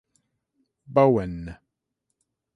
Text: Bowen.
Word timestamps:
Bowen. 0.87 1.55